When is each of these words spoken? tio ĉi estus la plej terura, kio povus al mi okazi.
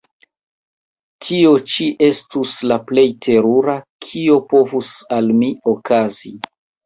tio 1.25 1.49
ĉi 1.73 1.85
estus 2.07 2.53
la 2.71 2.77
plej 2.91 3.05
terura, 3.27 3.75
kio 4.07 4.39
povus 4.55 4.91
al 5.19 5.31
mi 5.43 5.51
okazi. 5.75 6.33